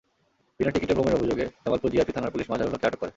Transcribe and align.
বিনা 0.59 0.71
টিকিটে 0.73 0.93
ভ্রমণের 0.95 1.17
অভিযোগে 1.17 1.45
জামালপুর 1.63 1.91
জিআরপি 1.93 2.13
থানার 2.15 2.33
পুলিশ 2.33 2.47
মাজহারুল 2.49 2.73
হককে 2.75 2.87
আটক 2.87 2.99
করে। 2.99 3.09